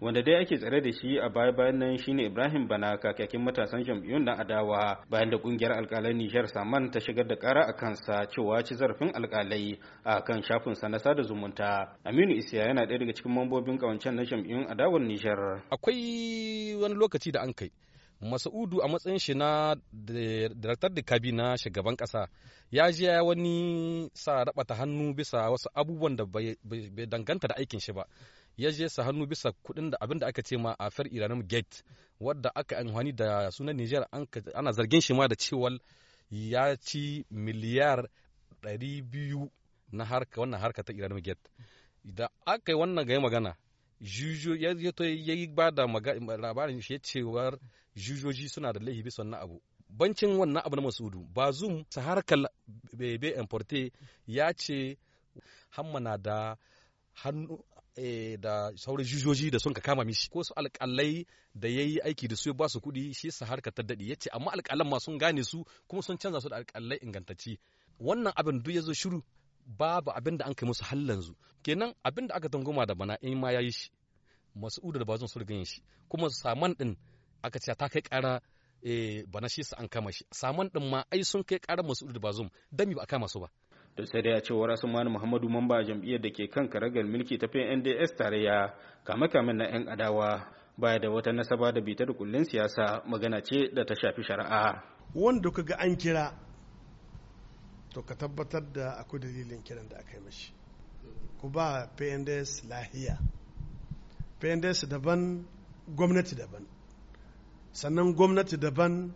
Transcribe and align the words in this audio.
wanda 0.00 0.22
dai 0.22 0.34
ake 0.42 0.56
tsare 0.58 0.80
da 0.80 0.92
shi 0.92 1.18
a 1.18 1.28
baya 1.28 1.52
bayan 1.52 1.78
nan 1.78 1.98
shine 1.98 2.20
Ibrahim 2.26 2.68
Bana 2.68 2.98
kakakin 2.98 3.42
matasan 3.42 3.82
jam'iyyun 3.84 4.24
na 4.24 4.38
adawa 4.38 5.02
bayan 5.10 5.30
da 5.30 5.38
ƙungiyar 5.38 5.72
alkalai 5.74 6.14
Nijar 6.14 6.46
Saman 6.46 6.90
ta 6.90 7.00
shigar 7.00 7.26
da 7.26 7.34
kara 7.36 7.64
a 7.66 7.72
kansa 7.72 8.26
cewa 8.30 8.62
ci 8.64 8.74
zarafin 8.74 9.10
alkalai 9.10 9.78
a 10.04 10.22
kan 10.22 10.42
shafin 10.42 10.74
sa 10.74 10.88
na 10.88 10.98
sada 10.98 11.22
zumunta. 11.22 11.98
Aminu 12.04 12.34
Isiya 12.38 12.66
yana 12.70 12.86
ɗaya 12.86 12.98
daga 12.98 13.12
cikin 13.12 13.32
mambobin 13.34 13.78
kawancen 13.78 14.14
na 14.14 14.22
jam'iyyun 14.24 14.70
adawar 14.70 15.00
Nijar. 15.02 15.62
Akwai 15.70 16.76
wani 16.80 16.94
lokaci 16.94 17.32
da 17.32 17.40
an 17.42 17.52
kai 17.52 17.70
Masa'udu 18.20 18.82
a 18.82 18.88
matsayin 18.88 19.18
shi 19.18 19.34
na 19.34 19.74
daraktar 19.94 20.90
da 20.94 21.02
kabi 21.02 21.32
na 21.32 21.56
shugaban 21.56 21.96
kasa 21.96 22.26
ya 22.70 22.90
je 22.90 23.06
wani 23.20 24.10
sa 24.14 24.44
rabata 24.44 24.74
hannu 24.74 25.14
bisa 25.14 25.38
wasu 25.50 25.70
abubuwan 25.74 26.16
da 26.16 26.24
bai 26.26 26.56
danganta 27.06 27.48
da 27.48 27.54
aikin 27.58 27.80
shi 27.80 27.92
ba. 27.92 28.06
Ya 28.58 28.70
je 28.70 28.88
sa 28.88 29.02
hannu 29.04 29.26
bisa 29.26 29.52
kuɗin 29.64 29.90
da 29.90 29.96
abin 30.00 30.18
da 30.18 30.26
aka 30.26 30.42
ce 30.42 30.56
ma 30.56 30.74
a 30.78 30.90
far 30.90 31.06
iranim 31.06 31.42
gate 31.46 31.82
wadda 32.20 32.50
aka 32.54 32.76
amfani 32.78 33.12
da 33.12 33.50
sunan 33.50 33.76
niger 33.76 34.04
ana 34.54 34.72
zargin 34.72 35.00
shi 35.00 35.14
ma 35.14 35.28
da 35.28 35.36
cewa 35.36 35.70
ya 36.30 36.76
ci 36.76 37.24
miliyar 37.30 38.08
200 38.62 39.48
na 39.92 40.04
harka 40.04 40.40
wannan 40.40 40.60
harka 40.60 40.82
ta 40.82 40.92
iranim 40.92 41.20
gate. 41.22 41.48
Da 42.04 42.28
aka 42.46 42.72
yi 42.72 42.78
wannan 42.78 43.06
ga 43.06 43.20
magana 43.20 43.56
jujo 44.00 44.54
ya 44.56 44.72
yi 45.34 45.46
ba 45.46 45.70
da 45.70 45.86
labarin 46.36 46.80
shi 46.80 46.98
cewar 46.98 47.58
jujoji 47.96 48.48
suna 48.48 48.72
da 48.72 48.80
laifi 48.80 49.02
bisa 49.02 49.22
wannan 49.22 49.40
abu. 49.42 49.62
Bancin 49.88 50.36
wannan 50.38 50.62
abu 50.66 50.76
na 50.76 50.82
masudu 50.82 51.24
bazum 51.34 51.84
sa 51.90 52.02
harkar 52.02 52.38
bebe 52.92 53.28
importe 53.38 53.92
ya 54.26 54.52
ce 54.52 54.98
hammana 55.70 56.18
da 56.18 56.56
hannu 57.22 57.58
da 58.40 58.72
sauran 58.76 59.04
jujoji 59.06 59.50
da 59.50 59.58
sun 59.58 59.74
ka 59.74 59.80
kama 59.80 60.04
mishi. 60.04 60.30
Ko 60.30 60.42
su 60.44 60.54
alƙalai 60.54 61.26
da 61.54 61.68
ya 61.68 61.82
yi 61.82 62.00
aiki 62.00 62.28
da 62.28 62.36
su 62.36 62.48
ya 62.50 62.54
ba 62.54 62.68
su 62.68 62.80
kuɗi 62.80 63.14
shi 63.14 63.30
sa 63.30 63.46
harkar 63.46 63.72
ta 63.74 63.82
daɗi 63.82 64.08
ya 64.10 64.16
ce 64.16 64.30
amma 64.32 64.50
alƙalan 64.52 64.88
ma 64.88 64.98
sun 65.00 65.18
gane 65.18 65.42
su 65.44 65.64
kuma 65.88 66.02
sun 66.02 66.16
canza 66.18 66.40
su 66.40 66.48
da 66.48 66.56
alƙalai 66.56 66.98
ingantacci 67.02 67.58
wannan 67.98 68.32
abin 68.36 68.62
duk 68.62 68.74
ya 68.74 68.80
zo 68.82 68.92
shiru 68.94 69.22
babu 69.66 70.10
abin 70.10 70.36
da 70.38 70.44
an 70.46 70.54
kai 70.54 70.66
musu 70.66 70.84
hallanzu 70.84 71.34
kenan 71.62 71.94
abin 72.04 72.26
da 72.28 72.34
aka 72.34 72.48
tangoma 72.48 72.86
da 72.86 72.94
bana 72.94 73.18
in 73.20 73.38
ma 73.40 73.50
ya 73.50 73.60
yi 73.60 73.70
shi 73.72 73.90
masu'udu 74.54 74.98
da 74.98 75.04
bazon 75.04 75.28
su 75.28 75.38
riga 75.38 75.54
yin 75.54 75.64
shi. 75.64 75.82
Kuma 76.08 76.30
saman 76.30 76.74
din 76.78 76.96
aka 77.42 77.58
ce 77.58 77.74
ta 77.74 77.88
kai 77.88 78.00
ƙara 78.02 78.40
bana 79.26 79.48
shi 79.48 79.62
sa 79.64 79.76
an 79.76 79.88
kama 79.88 80.12
shi. 80.12 80.24
Saman 80.32 80.70
din 80.72 80.88
ma 80.90 81.02
ai 81.12 81.22
sun 81.24 81.42
kai 81.44 81.58
ƙara 81.58 81.82
masu'udu 81.82 82.12
da 82.12 82.20
bazon 82.20 82.50
dami 82.72 82.94
ba 82.94 83.02
a 83.02 83.06
kama 83.06 83.28
su 83.28 83.40
ba? 83.40 83.48
Da 83.98 84.06
sai 84.06 84.22
da 84.22 84.30
ya 84.30 84.40
ce 84.40 84.52
wa 84.54 84.66
Mani 84.86 85.10
Muhammadu 85.10 85.48
mamba 85.48 85.82
jam'iyyar 85.82 86.20
da 86.22 86.30
ke 86.30 86.46
kan 86.48 86.68
karagar 86.68 87.04
mulki 87.04 87.36
ta 87.38 87.46
NDS 87.46 88.14
tarayya 88.16 88.72
kame 89.04 89.28
kamen 89.28 89.56
na 89.56 89.64
'yan 89.64 89.88
adawa 89.88 90.46
baya 90.78 90.98
da 90.98 91.10
wata 91.10 91.32
nasaba 91.32 91.72
da 91.72 91.80
bita 91.80 92.06
da 92.06 92.12
kullun 92.14 92.44
siyasa 92.44 93.02
magana 93.06 93.42
ce 93.42 93.68
da 93.74 93.84
ta 93.84 93.94
shafi 93.94 94.22
shari'a. 94.22 94.82
Wanda 95.14 95.50
kaga 95.50 95.74
an 95.78 95.96
kira 95.96 96.32
to 97.92 98.02
ka 98.02 98.14
tabbatar 98.14 98.62
da 98.72 98.94
akwai 99.02 99.18
dalilin 99.20 99.62
kiran 99.64 99.88
da 99.88 99.96
aka 99.98 100.14
yi 100.16 100.22
mashi. 100.22 100.52
Ku 101.40 101.48
ba 101.50 101.90
PNDS 101.96 102.62
lahiya. 102.70 103.18
PNDS 104.40 104.86
daban 104.88 105.44
gwamnati 105.88 106.36
daban. 106.36 106.66
Sannan 107.72 108.14
gwamnati 108.14 108.56
daban 108.56 109.12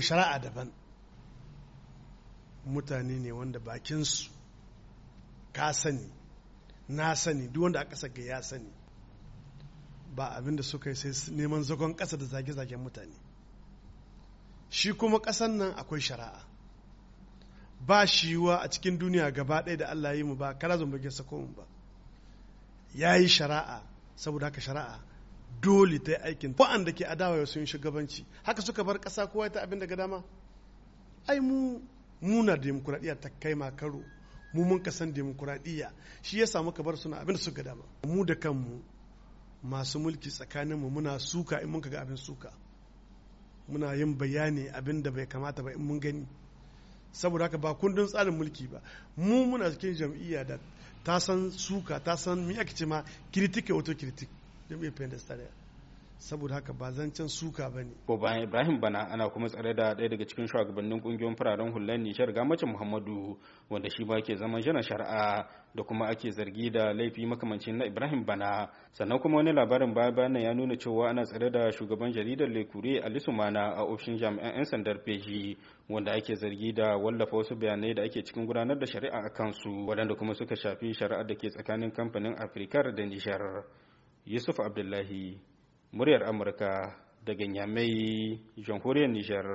shari'a 0.00 0.38
daban. 0.42 0.72
Mutane 2.68 3.18
ne 3.20 3.32
wanda 3.32 3.58
bakinsu 3.58 4.30
ka 5.52 5.72
sani 5.72 6.08
na 6.88 7.14
sani 7.14 7.48
duk 7.48 7.62
wanda 7.62 7.80
aka 7.80 7.96
saka 7.96 8.20
ya 8.22 8.40
sani 8.42 8.70
ba 10.14 10.30
abin 10.36 10.56
da 10.56 10.62
suka 10.62 10.90
yi 10.90 10.96
sai 10.96 11.12
neman 11.36 11.62
zagon 11.62 11.94
ƙasa 11.96 12.16
da 12.18 12.24
zage-zagen 12.24 12.80
mutane. 12.80 13.14
Shi 14.70 14.92
kuma 14.92 15.18
ƙasan 15.20 15.56
nan 15.56 15.72
akwai 15.76 16.00
shari'a. 16.00 16.42
Ba 17.86 18.06
shiwa 18.06 18.56
a 18.62 18.68
cikin 18.68 18.98
duniya 18.98 19.30
gaba 19.32 19.62
ɗaya 19.62 19.76
da 19.78 19.86
Allah 19.90 20.14
yi 20.16 20.22
mu 20.24 20.34
ba 20.36 20.54
kara 20.58 20.76
zumbage 20.78 21.10
sako 21.12 21.38
mu 21.38 21.54
ba. 21.56 21.64
Ya 22.94 23.14
yi 23.16 23.28
shari'a 23.28 23.82
saboda 24.16 24.46
haka 24.46 24.60
shari'a 24.60 25.00
dole 25.60 25.98
ta 26.02 26.10
yi 26.12 26.16
aikin. 26.18 26.54
Wa'anda 26.58 26.92
ke 26.92 27.04
adawa 27.06 27.46
sun 27.46 27.64
shugabanci 27.66 28.24
haka 28.42 28.62
suka 28.62 28.84
bar 28.84 28.98
ƙasa 28.98 29.26
kowa 29.30 29.50
ta 29.52 29.60
abin 29.62 29.78
daga 29.78 29.96
dama. 29.96 30.24
Ai 31.28 31.38
mu 31.40 31.80
muna 32.22 32.56
demokuraɗiyya 32.56 33.20
ta 33.20 33.28
kai 33.40 33.54
makaro 33.54 34.02
mu 34.54 34.64
mun 34.64 34.82
kasan 34.82 35.12
demokuraɗiyya. 35.12 35.92
Shi 36.22 36.38
ya 36.38 36.46
samu 36.46 36.72
kabar 36.72 36.96
suna 36.96 37.16
abin 37.20 37.34
da 37.34 37.40
suka 37.40 37.62
dama. 37.62 37.84
Mu 38.06 38.24
da 38.24 38.34
kanmu 38.34 38.82
masu 39.62 39.98
mulki 39.98 40.30
tsakaninmu 40.30 40.90
muna 40.90 41.18
suka 41.18 41.60
in 41.62 41.68
mun 41.70 41.80
ga 41.80 42.00
abin 42.00 42.16
suka. 42.16 42.52
Muna 43.68 43.94
yin 43.94 44.16
bayani 44.18 44.68
abin 44.72 45.02
da 45.02 45.10
bai 45.10 45.26
kamata 45.26 45.62
ba 45.62 45.70
in 45.72 45.82
mun 45.82 46.00
gani. 46.00 46.26
Saboda 47.12 47.44
haka 47.44 47.58
ba 47.58 47.74
kundin 47.74 48.06
tsarin 48.06 48.34
mulki 48.36 48.66
ba. 48.70 48.80
Mu 49.16 49.44
muna 49.46 49.70
cikin 49.70 49.94
jam'iyya 49.94 50.44
da 50.46 50.58
ta 51.04 51.18
san 51.20 51.50
suka 51.50 52.00
ta 52.00 52.16
san 52.16 52.46
mi 52.46 52.58
ake 52.58 52.74
ce 52.74 52.84
ma 52.86 53.02
critique 53.32 53.70
auto 53.72 53.94
critique 53.94 54.30
jam'iyyar 54.68 54.94
pendas 54.94 55.24
saboda 56.18 56.54
haka 56.54 56.72
ba 56.72 56.90
zancen 56.90 57.28
suka 57.28 57.70
ba 57.70 57.82
ne. 57.84 57.94
Bayan 58.20 58.42
Ibrahim 58.42 58.80
Bana 58.80 59.08
ana 59.10 59.28
kuma 59.30 59.48
tsare 59.48 59.74
da 59.74 59.94
ɗaya 59.94 60.08
daga 60.08 60.24
cikin 60.26 60.46
shugabannin 60.46 61.00
ƙungiyoyin 61.00 61.36
fararen 61.36 61.72
hular 61.72 61.98
Nishar 61.98 62.32
Gamacin 62.32 62.68
Muhammadu 62.72 63.38
wanda 63.70 63.88
shi 63.90 64.04
ba 64.04 64.20
ke 64.20 64.36
zaman 64.36 64.60
jana 64.62 64.82
shari'a 64.82 65.46
da 65.74 65.82
kuma 65.84 66.06
ake 66.08 66.30
zargi 66.30 66.70
da 66.72 66.92
laifi 66.92 67.24
makamancin 67.26 67.76
na 67.78 67.84
Ibrahim 67.86 68.24
Bana. 68.24 68.68
Sannan 68.92 69.20
kuma 69.20 69.36
wani 69.36 69.52
labarin 69.52 69.94
baya 69.94 70.10
bayan 70.12 70.34
ya 70.34 70.52
nuna 70.54 70.76
cewa 70.76 71.08
ana 71.10 71.22
tsare 71.24 71.50
da 71.50 71.70
shugaban 71.70 72.12
jaridar 72.12 72.48
Lekure 72.48 73.00
Ali 73.04 73.20
Sumana 73.20 73.74
a 73.78 73.84
ofishin 73.86 74.18
jami'an 74.18 74.54
'yan 74.54 74.64
sandar 74.64 74.98
Feji 75.04 75.56
wanda 75.88 76.12
ake 76.12 76.34
zargi 76.34 76.72
da 76.74 76.96
wallafa 76.98 77.36
wasu 77.36 77.54
bayanai 77.54 77.94
da 77.94 78.02
ake 78.02 78.24
cikin 78.24 78.44
gudanar 78.46 78.76
da 78.78 78.86
shari'a 78.86 79.22
a 79.26 79.30
kansu 79.30 79.86
waɗanda 79.86 80.16
kuma 80.18 80.34
suka 80.34 80.56
shafi 80.56 80.92
shari'ar 80.94 81.26
da 81.26 81.34
ke 81.34 81.48
tsakanin 81.48 81.92
kamfanin 81.92 82.34
Afrikar 82.34 82.92
da 82.94 83.02
Nishar. 83.06 83.62
Yusuf 84.28 84.58
Abdullahi 84.60 85.40
muryar 85.92 86.22
amurka 86.24 86.94
daga 87.24 87.46
nyamai 87.46 88.40
jamhuriyar 88.56 89.10
nijar. 89.10 89.46